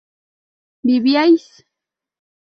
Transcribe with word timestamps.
¿vivíais? 0.87 1.45